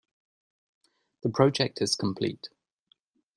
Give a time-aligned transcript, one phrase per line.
[1.21, 2.49] The project is complete.